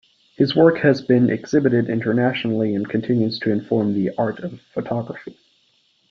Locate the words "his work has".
0.35-1.03